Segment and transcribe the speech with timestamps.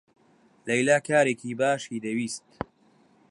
[0.67, 2.45] لەیلا کارێکی باشی دەویست.